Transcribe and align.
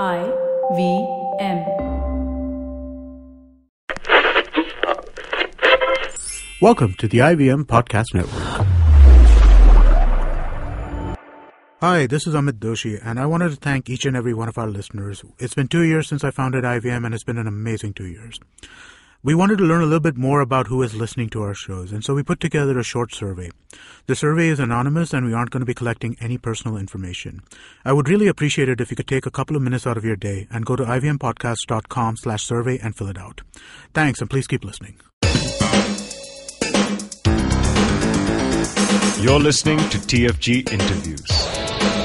I 0.00 0.24
V 0.72 1.06
M. 1.38 1.58
Welcome 6.62 6.94
to 6.94 7.06
the 7.06 7.18
IVM 7.18 7.64
Podcast 7.64 8.14
Network. 8.14 8.66
Hi, 11.82 12.06
this 12.06 12.26
is 12.26 12.34
Amit 12.34 12.52
Doshi, 12.52 12.98
and 13.04 13.20
I 13.20 13.26
wanted 13.26 13.50
to 13.50 13.56
thank 13.56 13.90
each 13.90 14.06
and 14.06 14.16
every 14.16 14.32
one 14.32 14.48
of 14.48 14.56
our 14.56 14.66
listeners. 14.66 15.22
It's 15.38 15.52
been 15.52 15.68
two 15.68 15.82
years 15.82 16.08
since 16.08 16.24
I 16.24 16.30
founded 16.30 16.64
IVM, 16.64 17.04
and 17.04 17.14
it's 17.14 17.24
been 17.24 17.36
an 17.36 17.46
amazing 17.46 17.92
two 17.92 18.06
years. 18.06 18.40
We 19.24 19.36
wanted 19.36 19.58
to 19.58 19.64
learn 19.64 19.82
a 19.82 19.84
little 19.84 20.00
bit 20.00 20.16
more 20.16 20.40
about 20.40 20.66
who 20.66 20.82
is 20.82 20.96
listening 20.96 21.28
to 21.30 21.42
our 21.42 21.54
shows, 21.54 21.92
and 21.92 22.04
so 22.04 22.12
we 22.12 22.24
put 22.24 22.40
together 22.40 22.76
a 22.76 22.82
short 22.82 23.14
survey. 23.14 23.50
The 24.06 24.16
survey 24.16 24.48
is 24.48 24.58
anonymous, 24.58 25.12
and 25.12 25.24
we 25.24 25.32
aren't 25.32 25.52
going 25.52 25.60
to 25.60 25.66
be 25.66 25.74
collecting 25.74 26.16
any 26.20 26.38
personal 26.38 26.76
information. 26.76 27.42
I 27.84 27.92
would 27.92 28.08
really 28.08 28.26
appreciate 28.26 28.68
it 28.68 28.80
if 28.80 28.90
you 28.90 28.96
could 28.96 29.06
take 29.06 29.24
a 29.24 29.30
couple 29.30 29.54
of 29.54 29.62
minutes 29.62 29.86
out 29.86 29.96
of 29.96 30.04
your 30.04 30.16
day 30.16 30.48
and 30.50 30.66
go 30.66 30.74
to 30.74 30.82
ivmpodcast.com 30.82 32.16
slash 32.16 32.42
survey 32.42 32.80
and 32.82 32.96
fill 32.96 33.06
it 33.06 33.16
out. 33.16 33.42
Thanks, 33.94 34.20
and 34.20 34.28
please 34.28 34.48
keep 34.48 34.64
listening. 34.64 34.98
You're 39.22 39.38
listening 39.38 39.78
to 39.78 39.98
TFG 39.98 40.72
Interviews. 40.72 42.01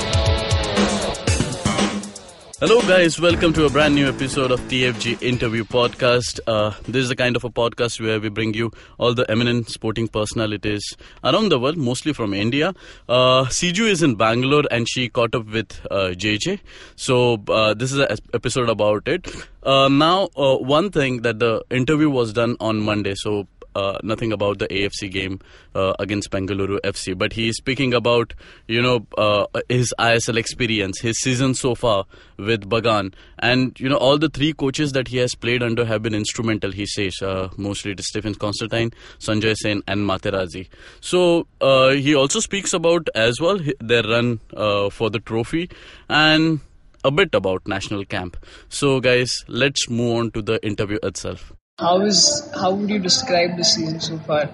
Hello, 2.60 2.82
guys. 2.82 3.20
Welcome 3.20 3.54
to 3.54 3.66
a 3.66 3.70
brand 3.70 3.94
new 3.94 4.08
episode 4.08 4.50
of 4.50 4.60
TFG 4.62 5.22
Interview 5.22 5.64
Podcast. 5.64 6.40
Uh, 6.48 6.72
this 6.88 7.04
is 7.04 7.10
the 7.10 7.16
kind 7.16 7.36
of 7.36 7.44
a 7.44 7.52
podcast 7.52 8.02
where 8.02 8.20
we 8.20 8.30
bring 8.30 8.56
you 8.56 8.72
all 8.98 9.14
the 9.14 9.30
eminent 9.30 9.70
sporting 9.70 10.08
personalities 10.08 10.98
around 11.24 11.50
the 11.50 11.60
world, 11.60 11.78
mostly 11.78 12.14
from 12.14 12.34
India. 12.34 12.74
Uh, 13.08 13.44
Siju 13.44 13.88
is 13.88 14.02
in 14.02 14.16
Bangalore 14.16 14.64
and 14.72 14.90
she 14.90 15.08
caught 15.08 15.36
up 15.36 15.46
with 15.46 15.80
uh, 15.92 16.14
JJ. 16.24 16.60
So, 16.96 17.44
uh, 17.48 17.76
this 17.76 17.92
is 17.92 18.00
an 18.00 18.18
episode 18.34 18.70
about 18.70 19.08
it. 19.08 19.28
Uh, 19.62 19.88
now, 19.88 20.30
uh, 20.36 20.56
one 20.58 20.90
thing 20.90 21.22
that 21.22 21.38
the 21.38 21.64
interview 21.70 22.10
was 22.10 22.34
done 22.34 22.58
on 22.60 22.80
Monday. 22.80 23.14
So, 23.14 23.48
uh, 23.78 23.98
nothing 24.04 24.32
about 24.32 24.60
the 24.60 24.68
AFC 24.68 25.12
game 25.12 25.40
uh, 25.76 25.94
against 26.00 26.32
Bengaluru 26.32 26.80
FC, 26.82 27.18
but 27.18 27.34
he 27.34 27.50
is 27.50 27.58
speaking 27.58 27.94
about 27.94 28.34
you 28.68 28.82
know 28.82 29.06
uh, 29.18 29.46
his 29.70 29.94
ISL 30.00 30.38
experience, 30.38 31.00
his 31.00 31.20
season 31.20 31.54
so 31.54 31.76
far 31.76 32.06
with 32.38 32.70
Bagan, 32.70 33.14
and 33.40 33.80
you 33.80 33.90
know 33.90 33.98
all 33.98 34.18
the 34.18 34.30
three 34.30 34.54
coaches 34.54 34.94
that 34.94 35.08
he 35.10 35.18
has 35.18 35.36
played 35.36 35.64
under 35.64 35.86
have 35.86 36.02
been 36.02 36.16
instrumental. 36.16 36.72
He 36.72 36.86
says 36.86 37.22
uh, 37.22 37.50
mostly 37.58 37.96
to 37.96 38.04
Stephen 38.04 38.36
Constantine, 38.36 38.92
Sanjay 39.20 39.56
Sen, 39.56 39.84
and 39.88 40.02
Materazzi. 40.10 40.68
So 41.02 41.48
uh, 41.62 41.92
he 41.92 42.16
also 42.16 42.40
speaks 42.40 42.74
about 42.74 43.10
as 43.16 43.40
well 43.40 43.60
their 43.80 44.04
run 44.04 44.40
uh, 44.56 44.90
for 44.90 45.10
the 45.10 45.20
trophy 45.20 45.70
and 46.10 46.60
a 47.04 47.12
bit 47.12 47.34
about 47.34 47.68
national 47.68 48.06
camp. 48.06 48.38
So 48.70 49.00
guys, 49.00 49.46
let's 49.48 49.90
move 49.90 50.18
on 50.18 50.32
to 50.32 50.42
the 50.42 50.66
interview 50.66 51.00
itself. 51.04 51.54
How 51.80 52.02
is 52.02 52.20
how 52.60 52.72
would 52.74 52.90
you 52.90 52.98
describe 53.00 53.56
the 53.56 53.64
season 53.64 54.00
so 54.00 54.18
far? 54.28 54.50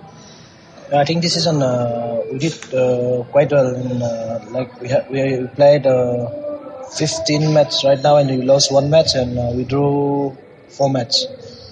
I 1.02 1.06
think 1.06 1.22
this 1.22 1.34
season 1.36 1.62
uh, 1.64 2.22
we 2.32 2.38
did 2.38 2.54
uh, 2.74 3.24
quite 3.32 3.50
well. 3.52 3.74
In, 3.76 4.02
uh, 4.02 4.46
like 4.52 4.70
we 4.82 4.90
ha- 4.90 5.06
we 5.10 5.48
played 5.60 5.86
uh, 5.88 6.28
15 6.98 7.54
matches 7.54 7.82
right 7.86 8.02
now, 8.08 8.18
and 8.18 8.30
we 8.30 8.42
lost 8.46 8.74
one 8.74 8.90
match, 8.90 9.16
and 9.16 9.40
uh, 9.40 9.52
we 9.56 9.64
drew 9.64 10.36
four 10.68 10.90
matches. 10.90 11.28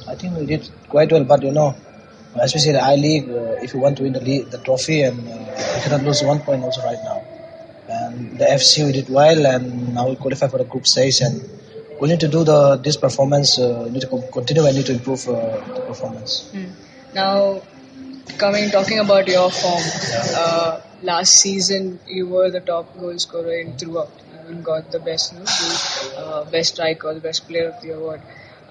I 0.07 0.15
think 0.15 0.37
we 0.37 0.45
did 0.45 0.69
quite 0.87 1.11
well, 1.11 1.25
but 1.25 1.43
you 1.43 1.51
know, 1.51 1.75
especially 2.39 2.71
the 2.71 2.83
I 2.83 2.95
League, 2.95 3.29
uh, 3.29 3.59
if 3.65 3.73
you 3.73 3.81
want 3.81 3.97
to 3.97 4.03
win 4.03 4.13
the 4.13 4.21
league, 4.21 4.49
the 4.51 4.59
trophy, 4.59 5.01
and 5.03 5.17
you 5.27 5.81
cannot 5.83 6.03
lose 6.03 6.23
one 6.23 6.39
point 6.39 6.63
also 6.63 6.81
right 6.83 7.03
now. 7.03 7.19
And 7.89 8.39
the 8.39 8.49
FC 8.49 8.85
we 8.85 8.93
did 8.93 9.09
well, 9.09 9.45
and 9.45 9.93
now 9.93 10.07
we 10.07 10.15
qualify 10.15 10.47
for 10.47 10.59
the 10.59 10.63
group 10.75 10.87
stage, 10.87 11.19
and 11.19 11.41
we 12.01 12.07
need 12.09 12.19
to 12.19 12.27
do 12.27 12.43
the 12.43 12.77
this 12.85 12.97
performance. 12.97 13.59
Uh, 13.59 13.83
we 13.85 13.91
need 13.91 14.01
to 14.01 14.21
continue 14.37 14.65
and 14.65 14.75
need 14.75 14.87
to 14.87 14.93
improve 14.93 15.27
uh, 15.29 15.33
the 15.75 15.81
performance. 15.89 16.51
Now, 17.13 17.61
coming 18.39 18.71
talking 18.71 18.99
about 18.99 19.27
your 19.27 19.51
form, 19.51 19.83
uh, 20.43 20.79
last 21.03 21.35
season 21.45 21.99
you 22.07 22.27
were 22.27 22.49
the 22.49 22.63
top 22.71 22.97
goal 22.99 23.19
scorer 23.25 23.53
in 23.59 23.77
throughout. 23.77 24.11
You 24.31 24.39
even 24.45 24.63
got 24.63 24.89
the 24.91 24.99
best, 24.99 25.33
you 25.33 25.39
know, 25.39 25.45
the, 25.45 26.19
uh, 26.23 26.43
best 26.55 26.73
striker, 26.73 27.13
the 27.13 27.19
best 27.19 27.47
player 27.47 27.67
of 27.69 27.81
the 27.83 27.91
award. 27.91 28.21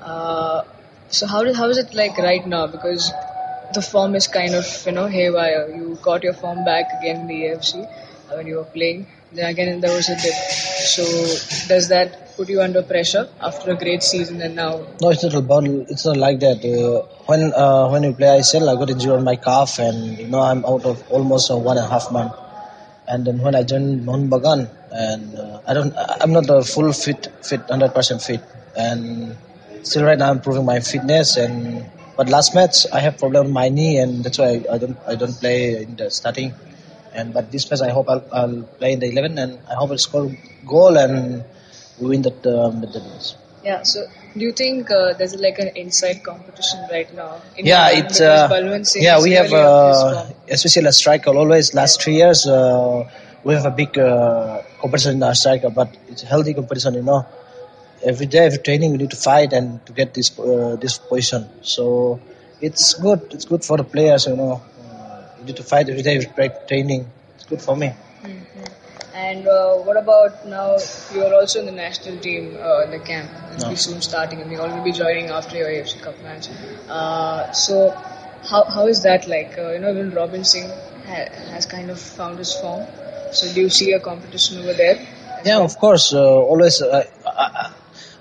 Uh, 0.00 0.62
so 1.08 1.26
how 1.26 1.44
did, 1.44 1.54
how 1.54 1.68
is 1.68 1.78
it 1.78 1.94
like 1.94 2.18
right 2.18 2.47
now? 2.47 2.66
Because 2.66 3.12
the 3.74 3.82
form 3.82 4.16
is 4.16 4.26
kind 4.26 4.54
of 4.54 4.66
you 4.86 4.92
know 4.92 5.06
haywire. 5.06 5.68
You 5.68 5.98
got 6.02 6.24
your 6.24 6.34
form 6.34 6.64
back 6.64 6.92
again 6.98 7.20
in 7.20 7.26
the 7.28 7.42
AFC 7.50 7.84
uh, 7.84 8.36
when 8.36 8.48
you 8.48 8.56
were 8.56 8.72
playing. 8.78 9.06
Then 9.32 9.48
again 9.50 9.80
there 9.80 9.94
was 9.94 10.08
a 10.08 10.16
dip. 10.16 10.34
So 10.97 11.04
does 11.68 11.88
that 11.91 12.29
put 12.40 12.48
you 12.48 12.60
under 12.64 12.82
pressure 12.82 13.28
after 13.48 13.72
a 13.72 13.76
great 13.76 14.02
season 14.02 14.40
and 14.40 14.54
now 14.56 14.72
No, 15.02 15.10
it's 15.14 15.24
not 15.26 15.34
about. 15.34 15.64
It's 15.92 16.06
not 16.08 16.16
like 16.16 16.38
that. 16.44 16.64
Uh, 16.64 17.04
when 17.30 17.42
uh, 17.52 17.84
when 17.92 18.02
we 18.08 18.12
play 18.20 18.30
ISL, 18.40 18.64
I 18.72 18.76
got 18.80 18.88
injured 18.94 19.12
on 19.20 19.24
my 19.30 19.36
calf, 19.36 19.78
and 19.78 20.16
you 20.20 20.28
know 20.32 20.40
I'm 20.50 20.64
out 20.64 20.86
of 20.90 20.96
almost 21.16 21.50
uh, 21.50 21.58
one 21.70 21.76
and 21.76 21.84
a 21.84 21.90
half 21.94 22.06
month. 22.16 22.32
And 23.10 23.26
then 23.26 23.36
when 23.44 23.54
I 23.60 23.62
joined 23.72 24.06
Mohun 24.06 24.30
Bagan, 24.32 24.60
and 25.04 25.36
uh, 25.36 25.60
I 25.68 25.74
don't, 25.76 25.92
I'm 26.22 26.32
not 26.38 26.48
a 26.48 26.62
full 26.72 26.90
fit, 27.04 27.28
fit, 27.50 27.62
hundred 27.68 27.92
percent 27.98 28.22
fit, 28.22 28.40
and 28.74 29.36
still 29.82 30.04
right 30.08 30.18
now 30.24 30.30
I'm 30.30 30.38
improving 30.40 30.64
my 30.72 30.80
fitness. 30.80 31.36
And 31.36 31.84
but 32.16 32.32
last 32.36 32.54
match 32.54 32.86
I 32.90 33.00
have 33.06 33.18
problem 33.18 33.46
with 33.52 33.56
my 33.62 33.68
knee, 33.68 33.94
and 33.98 34.24
that's 34.24 34.38
why 34.38 34.50
I, 34.56 34.74
I 34.74 34.78
don't, 34.78 34.98
I 35.12 35.14
don't 35.20 35.36
play 35.44 35.82
in 35.84 35.96
the 35.96 36.08
starting. 36.10 36.54
And 37.12 37.34
but 37.36 37.52
this 37.52 37.70
match 37.70 37.82
I 37.82 37.90
hope 37.90 38.08
I'll, 38.08 38.24
I'll 38.32 38.62
play 38.80 38.92
in 38.96 39.00
the 39.00 39.10
11, 39.12 39.36
and 39.36 39.58
I 39.68 39.74
hope 39.74 39.90
I'll 39.90 40.04
score 40.08 40.30
goal 40.64 40.96
and 40.96 41.44
win 42.08 42.22
that 42.22 42.46
um, 42.46 42.80
the 42.80 43.00
match. 43.00 43.34
Yeah. 43.64 43.82
So, 43.82 44.06
do 44.34 44.40
you 44.40 44.52
think 44.52 44.90
uh, 44.90 45.12
there's 45.14 45.34
like 45.34 45.58
an 45.58 45.68
inside 45.76 46.22
competition 46.24 46.80
right 46.90 47.12
now? 47.14 47.42
In 47.56 47.66
Yeah, 47.66 47.90
it's 47.90 48.20
uh, 48.20 48.48
yeah 48.96 49.20
we 49.20 49.32
have 49.32 49.46
really 49.46 49.56
on 49.56 49.88
his 49.88 50.02
uh, 50.02 50.32
especially 50.48 50.86
a 50.86 50.92
striker. 50.92 51.30
Always 51.30 51.74
last 51.74 52.02
three 52.02 52.16
years 52.16 52.46
uh, 52.46 53.08
we 53.44 53.54
have 53.54 53.66
a 53.66 53.70
big 53.70 53.98
uh, 53.98 54.62
competition 54.80 55.16
in 55.16 55.22
our 55.22 55.34
striker, 55.34 55.70
but 55.70 55.96
it's 56.08 56.22
a 56.22 56.26
healthy 56.26 56.54
competition. 56.54 56.94
You 56.94 57.02
know, 57.02 57.26
every 58.02 58.26
day, 58.26 58.46
every 58.46 58.58
training, 58.58 58.92
we 58.92 58.98
need 58.98 59.10
to 59.10 59.16
fight 59.16 59.52
and 59.52 59.84
to 59.86 59.92
get 59.92 60.14
this 60.14 60.38
uh, 60.38 60.76
this 60.80 60.98
position. 60.98 61.48
So 61.62 62.20
it's 62.60 62.94
good. 62.94 63.20
It's 63.30 63.44
good 63.44 63.64
for 63.64 63.76
the 63.76 63.84
players. 63.84 64.26
You 64.26 64.36
know, 64.36 64.62
uh, 64.84 65.22
you 65.38 65.44
need 65.44 65.56
to 65.56 65.62
fight 65.64 65.88
every 65.88 66.02
day, 66.02 66.16
every 66.16 66.50
training. 66.68 67.10
It's 67.36 67.44
good 67.44 67.62
for 67.62 67.76
me. 67.76 67.92
And 69.15 69.48
uh, 69.48 69.75
what 69.78 69.97
about 69.97 70.47
now? 70.47 70.78
You're 71.12 71.34
also 71.34 71.59
in 71.60 71.66
the 71.66 71.72
national 71.72 72.19
team 72.19 72.56
uh, 72.60 72.84
in 72.84 72.91
the 72.93 73.00
camp. 73.00 73.31
You'll 73.59 73.71
be 73.71 73.76
soon 73.76 74.00
starting, 74.00 74.41
and 74.41 74.50
you'll 74.53 74.84
be 74.84 74.93
joining 74.93 75.31
after 75.31 75.56
your 75.56 75.69
AFC 75.69 76.00
Cup 76.00 76.21
match. 76.22 76.48
Uh, 76.88 77.50
so, 77.53 77.91
how 78.48 78.65
how 78.65 78.87
is 78.87 79.03
that 79.03 79.26
like? 79.26 79.59
Uh, 79.59 79.72
you 79.72 79.81
know, 79.81 79.91
even 79.91 80.12
Robin 80.12 80.44
Singh 80.44 80.71
ha- 81.06 81.31
has 81.50 81.66
kind 81.66 81.91
of 81.91 81.98
found 81.98 82.38
his 82.38 82.54
form. 82.54 82.87
So, 83.32 83.53
do 83.53 83.62
you 83.62 83.69
see 83.69 83.93
a 83.93 84.00
competition 84.00 84.59
over 84.59 84.75
there? 84.75 84.97
Yeah, 85.44 85.59
of 85.59 85.77
course. 85.78 86.12
Uh, 86.12 86.22
always, 86.22 86.81
uh, 86.81 87.04
I, 87.27 87.72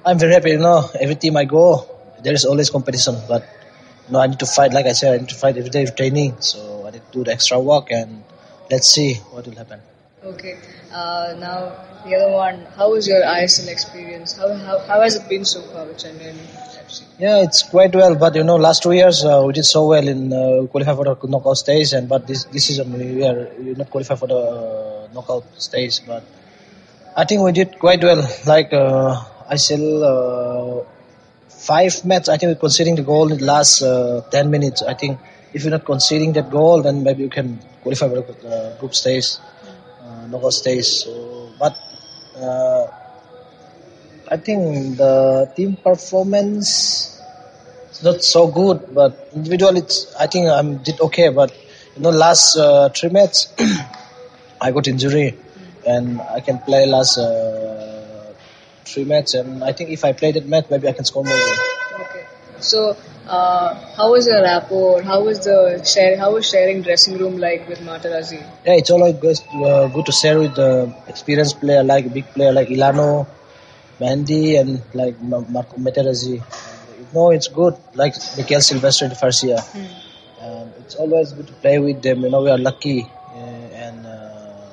I'm 0.06 0.18
very 0.18 0.34
happy. 0.34 0.52
You 0.52 0.58
know, 0.58 0.90
every 1.00 1.16
team 1.16 1.38
I 1.38 1.46
go, 1.46 1.88
there 2.24 2.34
is 2.34 2.46
always 2.46 2.72
competition. 2.72 3.16
But 3.28 3.48
you 4.08 4.14
know, 4.14 4.20
I 4.22 4.28
need 4.28 4.40
to 4.40 4.48
fight. 4.48 4.74
Like 4.74 4.88
I 4.88 4.94
said, 4.94 5.14
I 5.14 5.18
need 5.18 5.30
to 5.30 5.36
fight 5.36 5.56
every 5.56 5.70
day 5.70 5.84
with 5.86 5.96
training. 5.96 6.42
So 6.42 6.88
I 6.88 6.92
need 6.92 7.06
to 7.06 7.12
do 7.12 7.24
the 7.26 7.32
extra 7.32 7.60
work, 7.60 7.92
and 7.92 8.24
let's 8.72 8.90
see 8.90 9.16
what 9.30 9.46
will 9.46 9.56
happen. 9.56 9.82
Okay. 10.24 10.58
Uh, 10.92 11.36
now 11.40 11.72
the 12.04 12.16
other 12.16 12.32
one. 12.32 12.66
How 12.76 12.92
was 12.92 13.08
your 13.08 13.22
ISL 13.22 13.68
experience? 13.70 14.36
How 14.38 14.54
how, 14.54 14.80
how 14.80 15.02
has 15.02 15.16
it 15.16 15.30
been 15.30 15.46
so 15.46 15.62
far 15.62 15.86
with 15.86 15.98
Chennai 15.98 16.34
FC? 16.86 17.04
Yeah, 17.18 17.44
it's 17.44 17.64
quite 17.64 17.96
well. 17.96 18.16
But 18.16 18.36
you 18.36 18.44
know, 18.44 18.58
last 18.58 18.84
two 18.84 18.92
years 18.92 19.24
uh, 19.24 19.44
we 19.46 19.54
did 19.54 19.64
so 19.64 19.88
well 19.88 20.06
in 20.06 20.34
uh, 20.34 20.68
qualify 20.68 20.94
for 20.96 21.06
the 21.06 21.28
knockout 21.28 21.58
stage, 21.58 21.94
and 21.94 22.10
but 22.10 22.28
this 22.28 22.44
this 22.46 22.66
season 22.66 22.92
we 22.92 23.24
are 23.24 23.48
not 23.78 23.90
qualify 23.90 24.16
for 24.16 24.28
the 24.28 25.10
knockout 25.14 25.46
stage. 25.62 26.06
But 26.06 26.24
I 27.16 27.24
think 27.24 27.42
we 27.42 27.54
did 27.54 27.80
quite 27.80 28.04
well. 28.04 28.28
Like 28.46 28.74
uh, 28.74 29.24
I 29.48 29.56
still 29.56 30.04
uh, 30.04 30.84
five 31.48 32.04
matches. 32.04 32.28
I 32.28 32.38
think 32.38 32.60
conceding 32.60 32.96
the 32.96 33.04
goal 33.04 33.32
in 33.32 33.38
the 33.38 33.46
last 33.46 33.82
uh, 33.82 34.22
ten 34.32 34.52
minutes. 34.52 34.82
I 34.82 34.96
think 34.96 35.18
if 35.54 35.64
you're 35.64 35.72
not 35.72 35.86
conceding 35.86 36.34
that 36.34 36.50
goal, 36.52 36.82
then 36.82 37.04
maybe 37.04 37.24
you 37.24 37.30
can 37.30 37.60
qualify 37.82 38.10
for 38.10 38.22
the 38.22 38.50
uh, 38.50 38.78
group 38.80 38.94
stage, 38.94 39.38
knockout 40.30 40.54
stage. 40.54 40.86
So, 40.86 41.52
but. 41.60 41.78
Uh, 42.36 42.88
I 44.32 44.38
think 44.38 44.98
the 44.98 45.52
team 45.56 45.76
performance 45.76 47.20
is 47.92 48.04
not 48.04 48.24
so 48.24 48.46
good, 48.48 48.94
but 48.94 49.18
individual 49.34 49.76
it's 49.76 50.14
I 50.16 50.28
think 50.28 50.48
I 50.50 50.62
did 50.62 51.02
okay. 51.02 51.30
But 51.30 51.50
you 51.96 52.04
know, 52.04 52.12
last 52.12 52.56
uh, 52.56 52.90
three 52.90 53.10
matches 53.10 53.52
I 54.62 54.72
got 54.72 54.88
injury, 54.88 55.36
and 55.88 56.22
I 56.22 56.42
can 56.42 56.60
play 56.60 56.86
last 56.86 57.18
uh, 57.18 58.34
three 58.86 59.06
matches, 59.06 59.34
and 59.34 59.64
I 59.64 59.72
think 59.74 59.90
if 59.90 60.06
I 60.06 60.14
play 60.14 60.32
that 60.34 60.46
match, 60.46 60.66
maybe 60.70 60.88
I 60.88 60.94
can 60.94 61.06
score 61.06 61.24
more. 61.24 61.34
Okay. 61.34 62.26
So, 62.60 62.96
uh, 63.30 63.74
how 63.96 64.12
was 64.12 64.26
the 64.26 64.40
rapport? 64.44 65.02
How 65.04 65.24
was 65.24 65.40
the 65.46 65.84
share? 65.84 66.18
How 66.18 66.34
was 66.34 66.50
sharing 66.50 66.82
dressing 66.82 67.18
room 67.18 67.38
like 67.38 67.68
with 67.68 67.80
Materazzi? 67.80 68.42
Yeah, 68.66 68.74
it's 68.82 68.90
always 68.90 69.16
good, 69.16 69.38
uh, 69.54 69.88
good 69.88 70.06
to 70.08 70.12
share 70.12 70.40
with 70.40 70.56
the 70.56 70.94
experienced 71.08 71.60
player 71.60 71.84
like 71.84 72.12
big 72.14 72.26
player 72.34 72.52
like 72.52 72.70
Elano, 72.70 73.28
Mendy 74.00 74.60
and 74.60 74.82
like 74.94 75.20
Marco 75.22 75.78
Materazzi. 75.78 76.36
You 77.00 77.08
know, 77.14 77.30
it's 77.32 77.48
good. 77.48 77.76
Like 77.94 78.16
Mikel 78.38 78.62
Silvestre 78.62 79.08
the 79.10 79.16
first 79.16 79.44
year. 79.44 79.60
Um, 80.42 80.72
it's 80.80 80.96
always 80.96 81.32
good 81.34 81.48
to 81.48 81.54
play 81.54 81.78
with 81.80 82.02
them. 82.02 82.22
You 82.24 82.30
know, 82.30 82.42
we 82.42 82.50
are 82.50 82.58
lucky, 82.58 83.04
uh, 83.04 83.84
and 83.86 84.06
uh, 84.06 84.70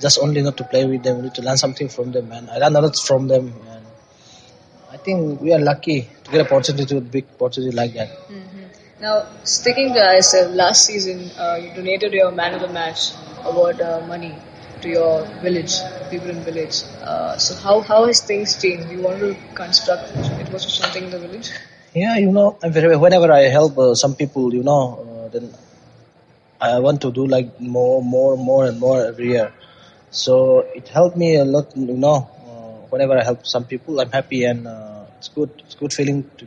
just 0.00 0.18
only 0.18 0.42
not 0.42 0.56
to 0.58 0.64
play 0.64 0.84
with 0.84 1.02
them. 1.02 1.16
We 1.16 1.22
need 1.24 1.34
to 1.34 1.42
learn 1.42 1.56
something 1.56 1.88
from 1.88 2.12
them, 2.12 2.30
and 2.32 2.50
I 2.50 2.58
learn 2.58 2.76
a 2.76 2.80
lot 2.82 2.96
from 2.98 3.28
them. 3.28 3.54
I 4.90 4.96
think 4.96 5.40
we 5.40 5.52
are 5.52 5.58
lucky 5.58 6.08
to 6.24 6.30
get 6.30 6.40
opportunity 6.46 6.86
to 6.86 7.00
big 7.00 7.26
opportunity 7.34 7.74
like 7.74 7.94
that. 7.94 8.10
Now, 9.00 9.26
sticking 9.44 9.92
to 9.92 10.00
ISL, 10.00 10.54
last 10.54 10.86
season 10.86 11.30
uh, 11.38 11.56
you 11.60 11.74
donated 11.74 12.12
your 12.12 12.30
man 12.32 12.54
of 12.54 12.60
the 12.62 12.68
match 12.68 13.12
award 13.44 13.80
uh, 13.80 14.00
money 14.06 14.34
to 14.80 14.88
your 14.88 15.26
village, 15.42 15.74
people 16.10 16.30
in 16.30 16.40
village. 16.42 16.82
Uh, 17.02 17.36
so 17.36 17.54
how 17.54 17.80
how 17.80 18.06
has 18.06 18.20
things 18.20 18.60
changed? 18.62 18.90
You 18.90 19.02
want 19.02 19.20
to 19.20 19.36
construct 19.54 20.16
it 20.40 20.50
was 20.52 20.72
something 20.72 21.04
in 21.04 21.10
the 21.10 21.18
village? 21.18 21.50
Yeah, 21.94 22.16
you 22.18 22.30
know, 22.30 22.58
whenever 22.62 23.32
I 23.32 23.42
help 23.58 23.78
uh, 23.78 23.94
some 23.94 24.14
people, 24.14 24.52
you 24.54 24.62
know, 24.62 24.82
uh, 25.02 25.28
then 25.28 25.54
I 26.60 26.78
want 26.78 27.00
to 27.02 27.10
do 27.10 27.26
like 27.26 27.60
more, 27.60 28.02
more, 28.02 28.36
more, 28.36 28.66
and 28.66 28.78
more 28.78 29.04
every 29.04 29.30
year. 29.30 29.52
So 30.10 30.60
it 30.74 30.88
helped 30.88 31.16
me 31.16 31.36
a 31.36 31.44
lot, 31.44 31.76
you 31.76 31.96
know. 31.96 32.30
Whenever 32.90 33.18
I 33.18 33.24
help 33.24 33.46
some 33.46 33.64
people, 33.64 34.00
I'm 34.00 34.10
happy 34.10 34.44
and 34.44 34.66
uh, 34.66 35.04
it's 35.18 35.28
good. 35.28 35.50
It's 35.58 35.74
good 35.74 35.92
feeling. 35.92 36.30
To, 36.38 36.46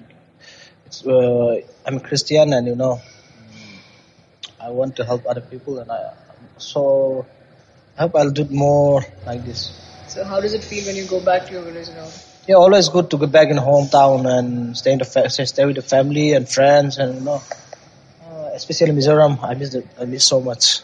it's, 0.85 1.05
uh, 1.05 1.61
I'm 1.85 1.97
a 1.97 1.99
Christian 1.99 2.53
and 2.53 2.67
you 2.67 2.75
know, 2.75 2.95
mm, 3.01 3.77
I 4.59 4.69
want 4.69 4.95
to 4.97 5.05
help 5.05 5.25
other 5.27 5.41
people 5.41 5.79
and 5.79 5.91
I 5.91 6.13
so 6.57 7.25
I 7.97 8.03
hope 8.03 8.15
I'll 8.15 8.31
do 8.31 8.45
more 8.45 9.01
like 9.25 9.45
this. 9.45 9.71
So 10.07 10.23
how 10.23 10.39
does 10.41 10.53
it 10.53 10.63
feel 10.63 10.85
when 10.85 10.95
you 10.95 11.05
go 11.05 11.19
back 11.19 11.45
to 11.47 11.53
your 11.53 11.61
village 11.61 11.89
now? 11.89 12.07
Yeah, 12.47 12.55
always 12.55 12.89
good 12.89 13.09
to 13.11 13.17
go 13.17 13.27
back 13.27 13.49
in 13.49 13.57
hometown 13.57 14.25
and 14.25 14.75
stay 14.75 14.93
in 14.93 14.99
the 14.99 15.05
fa- 15.05 15.29
stay 15.29 15.65
with 15.65 15.75
the 15.75 15.81
family 15.83 16.33
and 16.33 16.49
friends 16.49 16.97
and 16.97 17.15
you 17.15 17.21
know, 17.21 17.41
uh, 18.25 18.49
especially 18.53 18.91
Mizoram. 18.91 19.37
I 19.43 19.53
miss 19.53 19.73
it. 19.75 19.85
I 19.99 20.05
miss 20.05 20.25
so 20.25 20.41
much. 20.41 20.81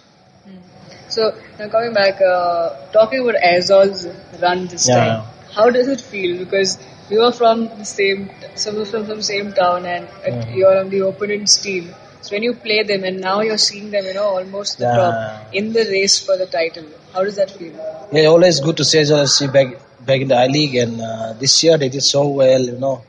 So 1.10 1.34
now 1.58 1.70
coming 1.70 1.94
back, 1.94 2.20
uh, 2.22 2.70
talking 2.92 3.22
about 3.22 3.42
Aizawl's 3.42 4.08
run 4.42 4.68
this 4.68 4.88
Yeah. 4.88 4.96
time, 4.96 5.24
how 5.54 5.70
does 5.70 5.88
it 5.88 6.02
feel? 6.02 6.38
Because 6.38 6.78
you 7.10 7.22
are 7.22 7.32
from 7.32 7.68
the 7.68 7.86
same, 7.86 8.30
some 8.56 8.80
are 8.80 8.86
from 8.86 9.08
the 9.08 9.22
same 9.24 9.54
town, 9.54 9.86
and 9.86 10.08
you 10.56 10.66
are 10.68 10.78
on 10.78 10.90
the 10.90 11.00
opponent's 11.08 11.58
team. 11.58 11.94
So 12.22 12.36
when 12.36 12.44
you 12.44 12.54
play 12.56 12.82
them, 12.84 13.04
and 13.04 13.22
now 13.22 13.42
you're 13.42 13.58
seeing 13.58 13.92
them, 13.92 14.06
you 14.06 14.14
know, 14.16 14.30
almost 14.40 14.80
the 14.80 14.86
Yeah. 14.86 14.96
top 14.96 15.54
in 15.54 15.74
the 15.74 15.84
race 15.96 16.18
for 16.20 16.38
the 16.38 16.48
title. 16.48 16.86
How 17.14 17.24
does 17.24 17.36
that 17.36 17.52
feel? 17.52 17.74
Yeah, 18.12 18.26
always 18.26 18.60
good 18.60 18.78
to 18.78 18.86
see 18.86 19.04
see 19.28 19.48
back 19.48 19.68
back 20.06 20.22
in 20.22 20.28
the 20.28 20.36
I 20.36 20.48
League 20.48 20.76
and 20.76 21.02
uh, 21.02 21.34
this 21.34 21.64
year 21.64 21.78
they 21.78 21.90
did 21.90 22.04
so 22.04 22.28
well, 22.28 22.62
you 22.62 22.80
know. 22.80 23.04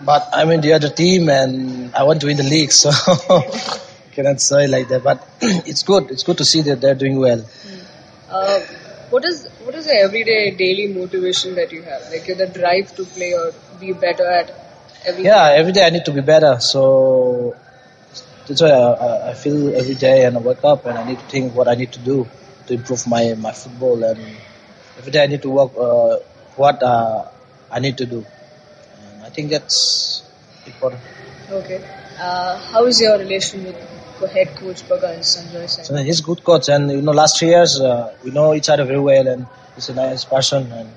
But 0.00 0.28
I'm 0.32 0.50
in 0.50 0.60
the 0.60 0.72
other 0.72 0.88
team 0.90 1.28
and 1.28 1.94
I 1.94 2.02
want 2.02 2.20
to 2.22 2.26
win 2.26 2.36
the 2.36 2.42
league, 2.56 2.72
so 2.82 2.90
cannot 4.12 4.40
say 4.40 4.66
like 4.66 4.88
that. 4.88 5.02
But 5.02 5.26
it's 5.70 5.82
good. 5.82 6.10
It's 6.10 6.22
good 6.22 6.38
to 6.38 6.44
see 6.44 6.62
that 6.62 6.80
they're 6.80 6.94
doing 6.94 7.18
well. 7.18 7.44
Uh, 8.28 8.60
what 9.14 9.24
is 9.30 9.46
what 9.64 9.74
is 9.80 9.84
the 9.90 9.96
everyday 10.06 10.50
daily 10.62 10.86
motivation 10.92 11.54
that 11.54 11.72
you 11.72 11.82
have? 11.82 12.02
Like 12.12 12.26
the 12.42 12.46
drive 12.60 12.94
to 12.96 13.04
play 13.16 13.32
or 13.40 13.52
be 13.80 13.92
better 13.92 14.26
at 14.40 14.50
everything. 15.04 15.26
Yeah, 15.26 15.60
every 15.60 15.72
day 15.72 15.86
I 15.86 15.90
need 15.90 16.04
to 16.06 16.14
be 16.18 16.20
better. 16.32 16.58
So 16.60 16.82
that's 18.46 18.60
why 18.62 18.70
I, 18.70 19.30
I- 19.30 19.34
feel 19.44 19.60
every 19.82 19.94
day 20.06 20.24
and 20.24 20.36
I 20.36 20.40
wake 20.40 20.64
up 20.72 20.86
and 20.86 20.98
I 20.98 21.04
need 21.10 21.18
to 21.18 21.28
think 21.34 21.54
what 21.54 21.68
I 21.68 21.74
need 21.82 21.92
to 21.92 22.02
do 22.12 22.26
to 22.66 22.74
improve 22.74 23.06
my, 23.06 23.34
my 23.34 23.52
football. 23.52 24.02
And 24.04 24.20
every 24.98 25.12
day 25.12 25.22
I 25.22 25.26
need 25.26 25.42
to 25.42 25.50
work 25.50 25.72
uh, 25.86 26.16
what 26.56 26.82
uh, 26.82 27.24
I 27.70 27.80
need 27.80 27.96
to 27.98 28.06
do. 28.06 28.24
And 28.98 29.22
I 29.24 29.30
think 29.30 29.50
that's 29.50 30.22
important. 30.66 31.02
Okay. 31.50 31.80
Uh, 32.18 32.58
how 32.72 32.84
is 32.86 33.00
your 33.00 33.18
relation 33.18 33.64
with 33.64 33.76
head 34.26 34.54
coach 34.56 34.82
Bagan 34.88 35.18
Sanjay 35.20 35.68
Sen? 35.68 35.84
So 35.84 35.96
he's 35.96 36.20
good 36.20 36.42
coach, 36.44 36.68
and 36.68 36.90
you 36.90 37.02
know, 37.02 37.12
last 37.12 37.38
three 37.38 37.48
years 37.48 37.80
uh, 37.80 38.14
we 38.24 38.30
know 38.30 38.54
each 38.54 38.68
other 38.68 38.84
very 38.84 39.00
well, 39.00 39.26
and 39.26 39.46
he's 39.74 39.88
a 39.88 39.94
nice 39.94 40.24
person. 40.24 40.70
And 40.72 40.90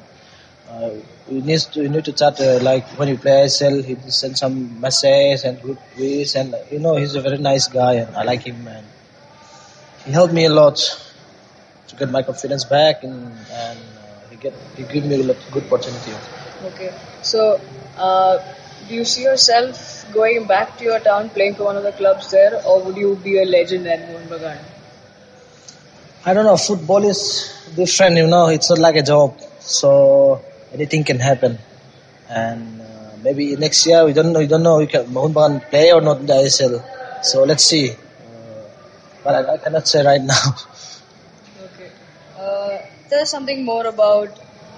uh, 0.69 0.89
we 1.29 1.41
need 1.41 1.59
to 1.59 1.81
we 1.81 1.89
need 1.89 2.05
to 2.05 2.13
chat 2.13 2.39
uh, 2.39 2.59
like 2.61 2.85
when 2.99 3.09
we 3.09 3.17
play 3.17 3.45
ISL, 3.45 3.83
he 3.83 3.95
send 4.09 4.37
some 4.37 4.79
messages 4.79 5.43
and 5.43 5.61
good 5.61 5.77
wishes, 5.97 6.35
and 6.35 6.55
you 6.71 6.79
know, 6.79 6.95
he's 6.95 7.15
a 7.15 7.21
very 7.21 7.37
nice 7.37 7.67
guy, 7.67 7.93
and 7.93 8.15
I 8.15 8.23
like 8.23 8.43
him, 8.43 8.67
and 8.67 8.85
he 10.05 10.11
helped 10.11 10.33
me 10.33 10.45
a 10.45 10.49
lot 10.49 10.77
to 11.87 11.95
get 11.95 12.09
my 12.09 12.21
confidence 12.21 12.65
back, 12.65 13.03
and, 13.03 13.13
and 13.13 13.79
uh, 13.79 14.29
he 14.29 14.35
get 14.37 14.53
he 14.75 14.83
give 14.83 15.05
me 15.05 15.15
a 15.21 15.23
lot 15.23 15.37
good 15.51 15.63
opportunity. 15.65 16.13
Okay. 16.65 16.93
So, 17.21 17.59
uh, 17.97 18.39
do 18.87 18.95
you 18.95 19.05
see 19.05 19.23
yourself 19.23 19.96
going 20.13 20.45
back 20.47 20.77
to 20.77 20.83
your 20.83 20.99
town 20.99 21.29
playing 21.29 21.55
for 21.55 21.63
one 21.65 21.77
of 21.77 21.83
the 21.83 21.91
clubs 21.91 22.31
there, 22.31 22.61
or 22.65 22.81
would 22.83 22.97
you 22.97 23.15
be 23.23 23.39
a 23.41 23.45
legend 23.45 23.87
at 23.87 23.99
Mohun 24.09 24.27
Bagan? 24.27 24.57
I 26.25 26.33
don't 26.33 26.45
know. 26.45 26.57
Football 26.57 27.05
is 27.05 27.21
different, 27.75 28.17
you 28.17 28.27
know. 28.27 28.47
It's 28.47 28.69
not 28.69 28.79
like 28.79 28.95
a 28.95 29.03
job, 29.03 29.39
so 29.59 30.41
anything 30.73 31.03
can 31.03 31.19
happen. 31.19 31.57
And 32.29 32.81
uh, 32.81 33.11
maybe 33.23 33.55
next 33.55 33.85
year 33.85 34.03
we 34.05 34.13
don't 34.13 34.33
know. 34.33 34.39
We 34.39 34.47
don't 34.47 34.63
know. 34.63 34.77
We 34.79 34.87
can 34.87 35.05
Mohun 35.13 35.33
Bagan 35.33 35.69
play 35.69 35.91
or 35.91 36.01
not 36.01 36.19
in 36.19 36.25
the 36.25 36.33
ISL. 36.33 36.83
So 37.23 37.43
let's 37.43 37.63
see. 37.63 37.91
Uh, 37.91 37.95
but 39.23 39.35
I, 39.35 39.53
I 39.53 39.57
cannot 39.57 39.87
say 39.87 40.05
right 40.05 40.21
now. 40.33 40.55
Okay. 41.67 41.91
Uh, 42.37 42.77
tell 43.09 43.21
us 43.21 43.31
something 43.31 43.63
more 43.63 43.85
about 43.87 44.37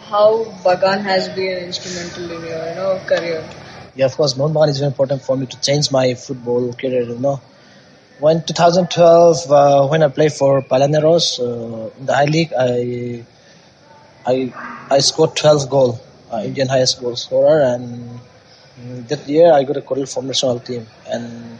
how 0.09 0.45
Bagan 0.65 1.01
has 1.01 1.29
been 1.29 1.63
instrumental 1.63 2.31
in 2.31 2.41
your, 2.45 2.69
you 2.69 2.75
know, 2.75 3.01
career. 3.07 3.43
Yeah, 3.99 4.05
of 4.05 4.15
course, 4.15 4.33
Mohun 4.37 4.53
Bagan 4.53 4.69
is 4.69 4.77
very 4.79 4.87
important 4.87 5.21
for 5.23 5.35
me 5.35 5.45
to 5.45 5.57
change 5.59 5.91
my 5.91 6.13
football 6.13 6.71
career. 6.81 7.01
You 7.01 7.19
know, 7.19 7.41
when 8.19 8.43
2012, 8.43 9.51
uh, 9.51 9.87
when 9.87 10.03
I 10.03 10.07
played 10.07 10.31
for 10.31 10.61
Pailan 10.61 10.95
Arrows 10.99 11.27
uh, 11.39 11.89
in 11.99 12.05
the 12.05 12.15
I 12.15 12.25
League, 12.35 12.53
I 12.57 13.25
I 14.33 14.35
I 14.89 14.99
scored 14.99 15.35
12 15.35 15.69
goal, 15.69 15.99
uh, 16.31 16.41
Indian 16.45 16.69
highest 16.69 17.01
goal 17.01 17.17
scorer, 17.17 17.59
and 17.73 18.19
that 19.09 19.27
year 19.27 19.51
I 19.51 19.63
got 19.63 19.75
a 19.75 19.81
call 19.81 20.05
from 20.05 20.27
national 20.27 20.61
team, 20.61 20.87
and 21.07 21.59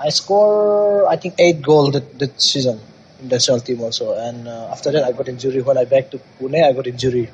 I 0.00 0.08
scored 0.08 1.06
I 1.08 1.16
think 1.16 1.34
eight 1.38 1.62
goal 1.62 1.92
that, 1.92 2.18
that 2.18 2.40
season 2.40 2.80
in 3.20 3.28
the 3.28 3.36
national 3.36 3.60
team 3.60 3.80
also. 3.80 4.14
And 4.14 4.48
uh, 4.48 4.72
after 4.72 4.90
that, 4.90 5.04
I 5.04 5.12
got 5.12 5.28
injury. 5.28 5.62
When 5.62 5.78
I 5.78 5.84
back 5.84 6.10
to 6.10 6.20
Pune, 6.40 6.64
I 6.64 6.72
got 6.72 6.88
injury, 6.88 7.30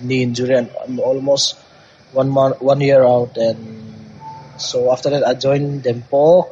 knee 0.00 0.22
injury, 0.22 0.54
and 0.54 0.70
I'm 0.82 0.98
almost 1.00 1.58
one 2.12 2.30
month, 2.30 2.60
one 2.60 2.80
year 2.80 3.04
out. 3.04 3.36
And 3.36 3.94
so 4.58 4.92
after 4.92 5.10
that, 5.10 5.26
I 5.26 5.34
joined 5.34 5.82
Dempo, 5.82 6.48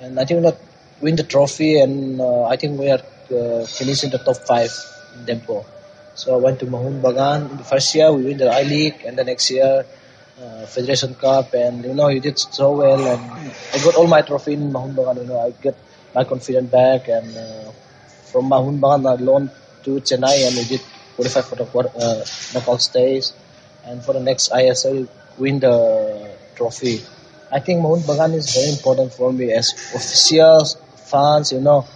and 0.00 0.18
I 0.18 0.24
think 0.24 0.42
not 0.42 0.56
win 1.00 1.16
the 1.16 1.24
trophy, 1.24 1.80
and 1.80 2.20
uh, 2.20 2.44
I 2.44 2.56
think 2.56 2.78
we 2.78 2.90
are 2.90 3.02
uh, 3.30 3.66
finishing 3.66 4.10
the 4.10 4.18
top 4.18 4.36
five 4.46 4.70
in 5.14 5.26
Dempo. 5.26 5.64
So 6.14 6.34
I 6.34 6.38
went 6.38 6.60
to 6.60 6.66
Mohun 6.66 7.02
Bagan 7.02 7.58
the 7.58 7.64
first 7.64 7.94
year. 7.94 8.10
We 8.12 8.24
win 8.24 8.38
the 8.38 8.50
I 8.50 8.62
League, 8.62 9.04
and 9.04 9.18
the 9.18 9.24
next 9.24 9.50
year 9.50 9.84
uh, 10.40 10.66
Federation 10.66 11.14
Cup, 11.14 11.52
and 11.54 11.84
you 11.84 11.94
know 11.94 12.08
he 12.08 12.20
did 12.20 12.38
so 12.38 12.72
well, 12.72 13.00
and 13.00 13.50
I 13.74 13.78
got 13.84 13.96
all 13.96 14.06
my 14.06 14.22
trophy 14.22 14.54
in 14.54 14.72
Mohun 14.72 14.94
Bagan. 14.94 15.22
You 15.22 15.28
know 15.28 15.40
I 15.40 15.50
get 15.50 15.76
my 16.14 16.24
confidence 16.24 16.70
back, 16.70 17.08
and 17.08 17.36
uh, 17.36 17.70
from 18.32 18.48
Mohun 18.48 18.80
Bagan 18.80 19.18
I 19.18 19.22
loaned 19.22 19.50
to 19.84 20.00
Chennai, 20.00 20.46
and 20.46 20.56
we 20.56 20.64
did 20.64 20.80
qualify 21.16 21.40
for 21.40 21.56
the 21.56 21.64
uh, 21.64 22.24
knockout 22.54 22.82
stage, 22.82 23.26
and 23.86 24.04
for 24.04 24.12
the 24.12 24.20
next 24.20 24.50
ISL 24.52 25.08
win 25.38 25.60
the 25.60 26.36
trophy. 26.56 27.00
I 27.52 27.60
think 27.60 27.80
Mohun 27.82 28.00
Bagan 28.00 28.34
is 28.34 28.54
very 28.54 28.70
important 28.70 29.12
for 29.12 29.32
me 29.32 29.52
as 29.52 29.72
officials, 29.94 30.76
fans, 31.10 31.52
you 31.52 31.60
know. 31.60 31.86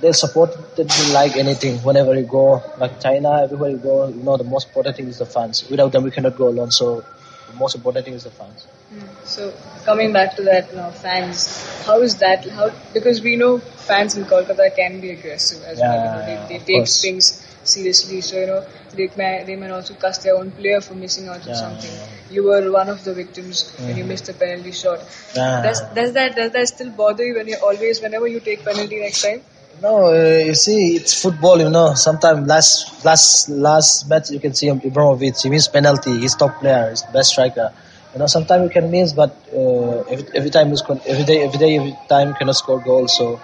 They 0.00 0.12
support 0.12 0.56
it 0.78 0.90
like 1.12 1.36
anything. 1.36 1.78
Whenever 1.78 2.14
you 2.14 2.22
go 2.24 2.62
like 2.78 3.00
china 3.00 3.42
everywhere 3.42 3.70
you 3.70 3.78
go 3.78 4.08
you 4.08 4.22
know 4.22 4.36
the 4.36 4.44
most 4.44 4.68
important 4.68 4.96
thing 4.96 5.08
is 5.08 5.18
the 5.18 5.26
fans. 5.26 5.68
Without 5.68 5.90
them 5.92 6.04
we 6.04 6.10
cannot 6.10 6.36
go 6.36 6.48
alone. 6.48 6.70
So 6.70 7.04
the 7.50 7.56
most 7.56 7.74
important 7.74 8.04
thing 8.04 8.14
is 8.14 8.24
the 8.24 8.30
fans 8.30 8.66
hmm. 8.92 9.06
So 9.24 9.52
coming 9.84 10.12
back 10.12 10.36
to 10.36 10.42
that 10.44 10.74
now, 10.74 10.90
fans, 10.90 11.40
how 11.86 12.00
is 12.02 12.16
that? 12.18 12.48
How 12.48 12.70
because 12.94 13.20
we 13.22 13.36
know 13.36 13.58
fans 13.58 14.16
in 14.16 14.24
Kolkata 14.24 14.74
can 14.74 15.00
be 15.00 15.10
aggressive 15.10 15.62
as 15.64 15.78
well. 15.78 15.98
You 16.04 16.10
know, 16.12 16.26
Yeah, 16.28 16.46
they, 16.46 16.58
they 16.58 16.64
take 16.64 16.76
course. 16.86 17.02
things 17.02 17.28
seriously. 17.64 18.20
So 18.20 18.40
you 18.40 18.46
know 18.46 18.64
they 18.94 19.10
may 19.16 19.44
they 19.44 19.56
may 19.56 19.70
also 19.70 19.94
cuss 19.94 20.18
their 20.24 20.36
own 20.36 20.50
player 20.52 20.80
for 20.80 20.94
missing 20.94 21.28
out 21.28 21.42
on 21.42 21.48
Yeah, 21.48 21.54
something. 21.54 21.90
yeah. 21.90 22.06
You 22.30 22.44
were 22.44 22.72
one 22.72 22.88
of 22.88 23.04
the 23.04 23.14
victims 23.14 23.62
when 23.78 23.88
you 23.90 23.94
mm-hmm. 23.96 24.08
missed 24.08 24.28
a 24.28 24.34
penalty 24.34 24.72
shot. 24.72 25.00
Yeah. 25.36 25.62
Does 25.68 25.80
does 26.00 26.12
that 26.18 26.36
does 26.36 26.52
that 26.52 26.68
still 26.68 26.90
bother 26.90 27.24
you 27.24 27.36
when 27.36 27.48
you 27.48 27.56
always 27.70 28.02
whenever 28.02 28.26
you 28.36 28.40
take 28.40 28.64
penalty 28.64 29.00
next 29.00 29.22
time? 29.22 29.42
No 29.82 29.92
uh, 30.06 30.38
you 30.48 30.54
see 30.54 30.96
it's 30.96 31.14
football 31.22 31.58
you 31.64 31.70
know. 31.70 31.94
Sometimes 31.94 32.46
last 32.52 33.04
last 33.04 33.48
last 33.48 34.08
match 34.08 34.30
you 34.30 34.40
can 34.40 34.54
see 34.54 34.66
him 34.68 34.80
Ibrahimovic 34.80 35.42
he 35.42 35.48
missed 35.50 35.72
penalty 35.72 36.18
he's 36.22 36.34
top 36.34 36.58
player 36.60 36.90
he's 36.90 37.02
best 37.16 37.30
striker. 37.30 37.72
You 38.12 38.18
know 38.20 38.26
sometimes 38.26 38.62
you 38.64 38.70
can 38.70 38.90
miss 38.90 39.12
but 39.12 39.30
uh, 39.54 40.00
every, 40.12 40.24
every 40.34 40.50
time 40.50 40.70
you 40.70 40.76
score, 40.76 41.00
every 41.06 41.24
day 41.24 41.42
every 41.42 41.58
day 41.58 41.76
every 41.76 41.96
time 42.08 42.28
you 42.28 42.34
cannot 42.34 42.56
score 42.56 42.80
goals 42.80 43.16
so 43.16 43.40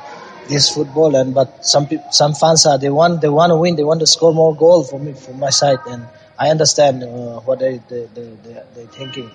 this 0.48 0.68
football 0.74 1.14
and 1.16 1.34
but 1.34 1.64
some 1.64 1.88
some 2.10 2.34
fans 2.34 2.66
are 2.66 2.78
they 2.78 2.90
want 2.90 3.20
they 3.20 3.28
want 3.28 3.50
to 3.50 3.56
win 3.56 3.76
they 3.76 3.84
want 3.84 4.00
to 4.00 4.06
score 4.06 4.32
more 4.34 4.54
goal 4.56 4.82
for 4.84 4.98
me 4.98 5.12
from 5.12 5.38
my 5.38 5.50
side. 5.50 5.78
And 5.86 6.06
I 6.38 6.50
understand 6.50 7.02
uh, 7.04 7.40
what 7.46 7.60
they 7.60 7.80
they 7.88 8.06
they 8.14 8.28
they 8.44 8.62
they're 8.74 8.86
thinking. 8.98 9.30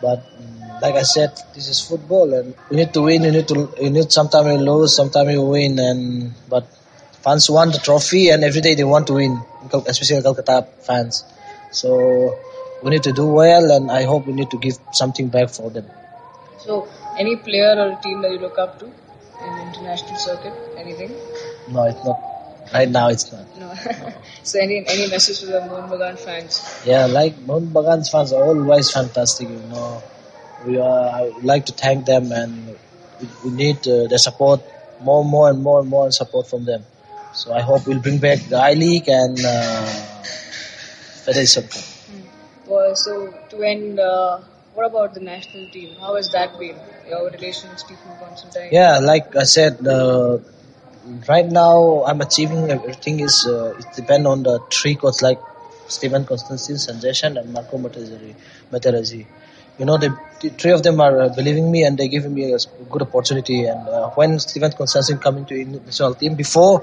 But 0.00 0.22
like 0.82 0.94
I 0.94 1.02
said, 1.02 1.32
this 1.54 1.68
is 1.68 1.80
football, 1.80 2.32
and 2.34 2.54
you 2.70 2.76
need 2.76 2.92
to 2.92 3.02
win. 3.02 3.22
You 3.24 3.32
need 3.32 3.48
to 3.48 3.72
you 3.80 3.90
need 3.90 4.12
sometimes 4.12 4.48
you 4.48 4.58
lose, 4.58 4.94
sometimes 4.94 5.32
you 5.32 5.42
win, 5.42 5.78
and 5.78 6.32
but 6.48 6.66
fans 7.24 7.48
want 7.50 7.72
the 7.72 7.78
trophy, 7.78 8.30
and 8.30 8.44
every 8.44 8.60
day 8.60 8.74
they 8.74 8.84
want 8.84 9.06
to 9.08 9.14
win, 9.14 9.40
especially 9.86 10.22
Calcutta 10.22 10.66
fans. 10.80 11.24
So 11.70 12.38
we 12.82 12.90
need 12.90 13.02
to 13.04 13.12
do 13.12 13.26
well, 13.26 13.70
and 13.70 13.90
I 13.90 14.04
hope 14.04 14.26
we 14.26 14.32
need 14.32 14.50
to 14.50 14.58
give 14.58 14.78
something 14.92 15.28
back 15.28 15.50
for 15.50 15.70
them. 15.70 15.86
So, 16.58 16.88
any 17.18 17.36
player 17.36 17.74
or 17.78 17.96
team 17.96 18.22
that 18.22 18.32
you 18.32 18.38
look 18.38 18.58
up 18.58 18.78
to 18.80 18.86
in 18.86 19.58
international 19.68 20.16
circuit? 20.16 20.54
Anything? 20.76 21.12
No, 21.68 21.84
it's 21.84 22.04
not. 22.04 22.35
Right 22.72 22.88
now, 22.88 23.08
it's 23.08 23.32
not. 23.32 23.46
No. 23.58 23.72
so, 24.42 24.58
any 24.58 24.84
any 24.86 25.08
message 25.08 25.40
to 25.40 25.46
the 25.46 25.60
Mohun 25.60 25.88
Bagan 25.90 26.18
fans? 26.18 26.82
Yeah, 26.84 27.06
like 27.06 27.38
Mohun 27.46 27.68
Bagan's 27.68 28.10
fans 28.10 28.32
are 28.32 28.42
always 28.42 28.90
fantastic. 28.90 29.48
You 29.48 29.62
know, 29.70 30.02
we 30.66 30.78
are. 30.78 31.08
I 31.08 31.22
would 31.30 31.44
like 31.44 31.66
to 31.66 31.72
thank 31.72 32.06
them, 32.06 32.32
and 32.32 32.76
we, 33.20 33.28
we 33.44 33.50
need 33.56 33.86
uh, 33.86 34.06
their 34.08 34.18
support 34.18 34.60
more, 35.00 35.24
more, 35.24 35.50
and 35.50 35.62
more 35.62 35.80
and 35.80 35.88
more 35.88 36.10
support 36.10 36.48
from 36.48 36.64
them. 36.64 36.84
So 37.32 37.52
I 37.52 37.60
hope 37.60 37.86
we'll 37.86 38.00
bring 38.00 38.18
back 38.18 38.40
the 38.48 38.56
I 38.56 38.72
League 38.72 39.08
and 39.08 39.38
uh, 39.44 39.86
Federation 41.24 41.68
Cup. 41.68 41.84
Well, 42.66 42.96
so 42.96 43.32
to 43.50 43.62
end, 43.62 44.00
uh, 44.00 44.40
what 44.74 44.86
about 44.86 45.14
the 45.14 45.20
national 45.20 45.70
team? 45.70 45.96
How 46.00 46.16
has 46.16 46.30
that 46.30 46.58
been? 46.58 46.76
Your 47.08 47.30
relation 47.30 47.70
with 47.70 47.78
Stephen 47.78 48.16
Constantine? 48.18 48.70
Yeah, 48.72 48.98
like 48.98 49.36
I 49.36 49.44
said, 49.44 49.86
uh, 49.86 50.38
right 51.28 51.46
now 51.46 52.04
I'm 52.04 52.20
achieving 52.20 52.70
everything 52.70 53.20
is 53.20 53.46
uh, 53.46 53.74
it 53.78 53.86
depend 53.94 54.26
on 54.26 54.42
the 54.42 54.58
three 54.70 54.94
coaches 54.96 55.22
like 55.22 55.40
Stephen 55.88 56.24
Constantine, 56.24 56.76
Sanjay 56.76 57.22
and 57.24 57.52
Marco 57.52 57.78
Materazzi. 57.78 59.26
You 59.78 59.84
know, 59.84 59.98
the, 59.98 60.16
the 60.40 60.48
three 60.50 60.72
of 60.72 60.82
them 60.82 61.00
are 61.00 61.20
uh, 61.22 61.28
believing 61.28 61.70
me 61.70 61.84
and 61.84 61.98
they're 61.98 62.08
giving 62.08 62.34
me 62.34 62.52
a 62.52 62.58
good 62.90 63.02
opportunity. 63.02 63.64
And 63.66 63.86
uh, 63.88 64.10
when 64.10 64.38
Stephen 64.40 64.72
Constantine 64.72 65.18
coming 65.18 65.44
to 65.46 65.54
the 65.54 65.64
national 65.80 66.14
team, 66.14 66.34
before 66.34 66.82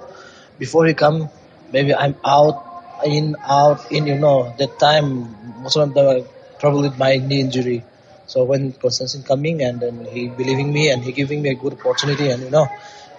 before 0.60 0.86
he 0.86 0.94
come, 0.94 1.30
maybe 1.72 1.94
I'm 1.94 2.16
out, 2.24 2.64
in, 3.06 3.36
out, 3.44 3.92
in. 3.92 4.08
You 4.08 4.20
know, 4.20 4.54
that 4.58 4.80
time 4.80 5.62
most 5.62 5.76
of 5.76 5.94
them 5.94 6.26
trouble 6.60 6.82
with 6.82 6.98
my 6.98 7.18
knee 7.18 7.42
injury. 7.42 7.84
So 8.28 8.44
when 8.46 8.72
Constantine 8.74 9.24
coming 9.24 9.64
and 9.64 9.80
then 9.80 10.06
he 10.06 10.28
believing 10.30 10.72
me 10.72 10.90
and 10.92 11.04
he 11.04 11.12
giving 11.12 11.42
me 11.42 11.50
a 11.50 11.56
good 11.56 11.74
opportunity 11.74 12.30
and 12.30 12.42
you 12.44 12.50
know, 12.52 12.68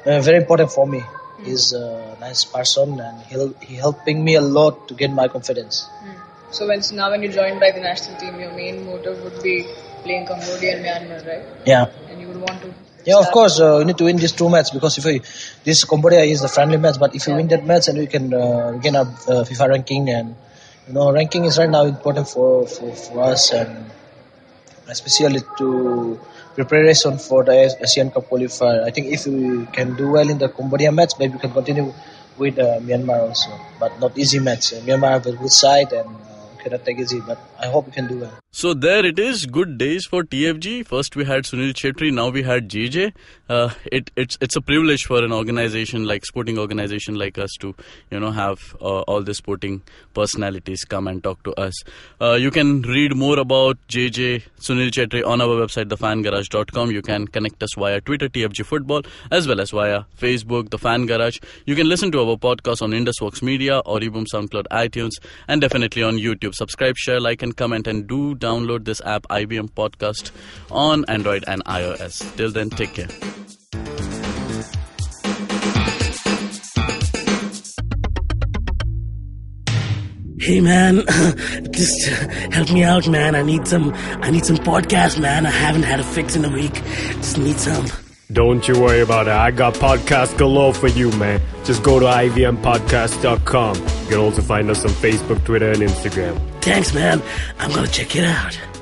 uh, 0.06 0.20
very 0.20 0.38
important 0.38 0.70
for 0.70 0.86
me. 0.86 1.02
He's 1.42 1.72
a 1.72 2.16
nice 2.20 2.44
person 2.44 3.00
and 3.00 3.20
he'll 3.22 3.52
he 3.60 3.74
helping 3.74 4.24
me 4.24 4.36
a 4.36 4.40
lot 4.40 4.88
to 4.88 4.94
get 4.94 5.10
my 5.10 5.28
confidence. 5.28 5.88
So 6.50 6.68
when 6.68 6.80
now 6.92 7.10
when 7.10 7.22
you 7.22 7.28
joined 7.28 7.60
by 7.60 7.72
the 7.72 7.80
national 7.80 8.18
team, 8.20 8.38
your 8.38 8.52
main 8.52 8.86
motive 8.86 9.22
would 9.24 9.42
be 9.42 9.66
playing 10.04 10.26
Cambodia 10.26 10.76
and 10.76 10.84
Myanmar, 10.86 11.26
right? 11.26 11.44
Yeah. 11.66 11.90
And 12.08 12.20
you 12.20 12.28
would 12.28 12.40
want 12.40 12.62
to. 12.62 12.72
Yeah, 13.04 13.18
of 13.18 13.30
course, 13.32 13.60
uh, 13.60 13.78
you 13.78 13.84
need 13.84 13.98
to 13.98 14.04
win 14.04 14.16
these 14.16 14.32
two 14.32 14.48
matches 14.48 14.70
because 14.70 14.96
if 14.96 15.04
we, 15.04 15.20
this 15.64 15.84
Cambodia 15.84 16.20
is 16.20 16.40
the 16.40 16.48
friendly 16.48 16.78
match, 16.78 16.98
but 16.98 17.14
if 17.14 17.26
you 17.26 17.34
win 17.34 17.48
that 17.48 17.66
match, 17.66 17.88
and 17.88 17.98
we 17.98 18.06
can 18.06 18.32
uh, 18.32 18.72
gain 18.80 18.96
our 18.96 19.04
uh, 19.04 19.44
FIFA 19.44 19.68
ranking, 19.68 20.08
and 20.08 20.34
you 20.86 20.94
know, 20.94 21.12
ranking 21.12 21.44
is 21.44 21.58
right 21.58 21.68
now 21.68 21.84
important 21.84 22.28
for, 22.28 22.66
for, 22.66 22.94
for 22.94 23.24
us, 23.24 23.52
and 23.52 23.90
especially 24.88 25.40
to 25.58 26.18
preparation 26.54 27.18
for 27.18 27.44
the 27.44 27.76
Asian 27.82 28.10
Cup 28.10 28.28
qualifier. 28.28 28.84
I 28.84 28.90
think 28.90 29.08
if 29.08 29.26
we 29.26 29.66
can 29.66 29.96
do 29.96 30.10
well 30.12 30.28
in 30.28 30.38
the 30.38 30.48
Cambodia 30.48 30.92
match, 30.92 31.12
maybe 31.18 31.34
we 31.34 31.40
can 31.40 31.52
continue 31.52 31.92
with 32.38 32.58
uh, 32.58 32.80
Myanmar 32.80 33.20
also, 33.28 33.50
but 33.78 33.98
not 34.00 34.16
easy 34.18 34.38
match. 34.38 34.72
Uh, 34.72 34.80
Myanmar 34.80 35.10
have 35.10 35.26
a 35.26 35.32
good 35.32 35.50
side, 35.52 35.92
and 35.92 36.08
uh, 36.08 36.62
cannot 36.62 36.84
take 36.84 36.98
easy, 36.98 37.20
but 37.20 37.38
I 37.60 37.66
hope 37.66 37.86
we 37.86 37.92
can 37.92 38.06
do 38.08 38.18
well. 38.20 38.43
So 38.56 38.72
there 38.72 39.04
it 39.04 39.18
is. 39.18 39.46
Good 39.46 39.78
days 39.78 40.06
for 40.06 40.22
TFG. 40.22 40.86
First 40.86 41.16
we 41.16 41.24
had 41.24 41.42
Sunil 41.42 41.72
Chhetri. 41.72 42.12
Now 42.14 42.28
we 42.28 42.44
had 42.44 42.68
JJ. 42.68 43.12
Uh, 43.48 43.70
it, 43.90 44.12
it's 44.14 44.38
it's 44.40 44.54
a 44.54 44.60
privilege 44.60 45.06
for 45.06 45.24
an 45.24 45.32
organization 45.32 46.04
like 46.04 46.24
sporting 46.24 46.56
organization 46.56 47.16
like 47.16 47.36
us 47.36 47.50
to 47.58 47.74
you 48.12 48.20
know 48.20 48.30
have 48.30 48.76
uh, 48.80 49.00
all 49.08 49.22
the 49.22 49.34
sporting 49.34 49.82
personalities 50.14 50.84
come 50.84 51.08
and 51.08 51.24
talk 51.24 51.42
to 51.42 51.52
us. 51.54 51.82
Uh, 52.20 52.34
you 52.34 52.52
can 52.52 52.82
read 52.82 53.16
more 53.16 53.40
about 53.40 53.76
JJ 53.88 54.44
Sunil 54.60 54.92
Chhetri 54.98 55.26
on 55.26 55.40
our 55.40 55.56
website 55.62 55.86
thefangarage.com. 55.86 56.92
You 56.92 57.02
can 57.02 57.26
connect 57.26 57.60
us 57.60 57.74
via 57.76 58.00
Twitter 58.02 58.28
TFG 58.28 58.64
Football 58.64 59.02
as 59.32 59.48
well 59.48 59.60
as 59.60 59.72
via 59.72 60.04
Facebook 60.16 60.70
The 60.70 60.78
Fan 60.78 61.06
Garage. 61.06 61.40
You 61.66 61.74
can 61.74 61.88
listen 61.88 62.12
to 62.12 62.20
our 62.20 62.36
podcast 62.36 62.82
on 62.82 62.94
Indus 62.94 63.16
Vox 63.18 63.42
Media, 63.42 63.82
Audible, 63.84 64.22
SoundCloud, 64.32 64.68
iTunes, 64.70 65.18
and 65.48 65.60
definitely 65.60 66.04
on 66.04 66.18
YouTube. 66.18 66.54
Subscribe, 66.54 66.96
share, 66.96 67.18
like, 67.18 67.42
and 67.42 67.56
comment, 67.56 67.88
and 67.88 68.06
do 68.06 68.36
download 68.44 68.84
this 68.84 69.00
app 69.04 69.26
IVM 69.28 69.70
Podcast 69.70 70.30
on 70.70 71.04
Android 71.06 71.44
and 71.46 71.64
iOS. 71.64 72.36
Till 72.36 72.50
then, 72.50 72.70
take 72.70 72.94
care. 72.94 73.08
Hey 80.40 80.60
man, 80.60 80.96
just 81.70 82.06
help 82.52 82.70
me 82.70 82.84
out, 82.84 83.08
man. 83.08 83.34
I 83.34 83.40
need 83.42 83.66
some. 83.66 83.92
I 84.20 84.30
need 84.30 84.44
some 84.44 84.58
podcast, 84.58 85.18
man. 85.18 85.46
I 85.46 85.50
haven't 85.50 85.84
had 85.84 86.00
a 86.00 86.04
fix 86.04 86.36
in 86.36 86.44
a 86.44 86.50
week. 86.50 86.74
Just 87.22 87.38
need 87.38 87.56
some. 87.56 87.86
Don't 88.30 88.66
you 88.68 88.78
worry 88.78 89.00
about 89.00 89.26
it. 89.26 89.32
I 89.32 89.50
got 89.52 89.74
podcast 89.74 90.36
galore 90.36 90.74
for 90.74 90.88
you, 90.88 91.10
man. 91.12 91.40
Just 91.64 91.82
go 91.82 91.98
to 91.98 92.06
ivmpodcast.com. 92.06 93.76
You 93.76 94.08
can 94.08 94.18
also 94.18 94.42
find 94.42 94.68
us 94.70 94.84
on 94.84 94.90
Facebook, 94.90 95.44
Twitter, 95.46 95.70
and 95.70 95.80
Instagram. 95.80 96.53
Thanks, 96.64 96.94
man. 96.94 97.22
I'm 97.58 97.70
gonna 97.72 97.86
check 97.86 98.16
it 98.16 98.24
out. 98.24 98.73